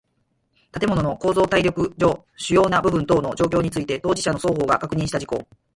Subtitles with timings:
[0.71, 5.47] 建物の構造耐力上主要な部分等の状況について当事者の双方が確認した事項